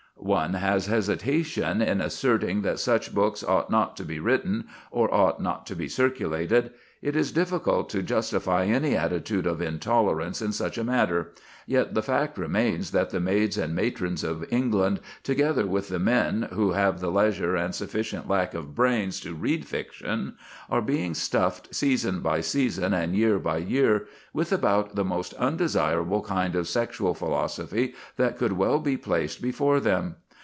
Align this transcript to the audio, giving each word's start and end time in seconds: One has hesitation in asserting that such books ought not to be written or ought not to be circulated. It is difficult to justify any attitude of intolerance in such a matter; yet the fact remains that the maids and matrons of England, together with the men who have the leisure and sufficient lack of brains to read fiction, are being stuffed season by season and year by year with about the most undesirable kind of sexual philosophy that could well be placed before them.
One 0.23 0.53
has 0.53 0.85
hesitation 0.85 1.81
in 1.81 1.99
asserting 1.99 2.61
that 2.61 2.77
such 2.77 3.11
books 3.15 3.43
ought 3.43 3.71
not 3.71 3.97
to 3.97 4.03
be 4.05 4.19
written 4.19 4.67
or 4.91 5.11
ought 5.11 5.41
not 5.41 5.65
to 5.67 5.75
be 5.75 5.87
circulated. 5.87 6.71
It 7.01 7.15
is 7.15 7.31
difficult 7.31 7.89
to 7.89 8.03
justify 8.03 8.65
any 8.65 8.95
attitude 8.95 9.47
of 9.47 9.59
intolerance 9.59 10.39
in 10.39 10.51
such 10.51 10.77
a 10.77 10.83
matter; 10.83 11.31
yet 11.65 11.95
the 11.95 12.03
fact 12.03 12.37
remains 12.37 12.91
that 12.91 13.09
the 13.09 13.19
maids 13.19 13.57
and 13.57 13.73
matrons 13.73 14.23
of 14.23 14.45
England, 14.53 14.99
together 15.23 15.65
with 15.65 15.87
the 15.87 15.97
men 15.97 16.47
who 16.53 16.73
have 16.73 16.99
the 16.99 17.09
leisure 17.09 17.55
and 17.55 17.73
sufficient 17.73 18.29
lack 18.29 18.53
of 18.53 18.75
brains 18.75 19.19
to 19.21 19.33
read 19.33 19.65
fiction, 19.65 20.35
are 20.69 20.81
being 20.81 21.15
stuffed 21.15 21.73
season 21.73 22.19
by 22.19 22.39
season 22.39 22.93
and 22.93 23.15
year 23.15 23.39
by 23.39 23.57
year 23.57 24.05
with 24.31 24.51
about 24.51 24.93
the 24.95 25.05
most 25.05 25.33
undesirable 25.35 26.21
kind 26.21 26.55
of 26.55 26.67
sexual 26.67 27.15
philosophy 27.15 27.95
that 28.17 28.37
could 28.37 28.53
well 28.53 28.77
be 28.79 28.95
placed 28.97 29.41
before 29.41 29.79
them. 29.79 30.17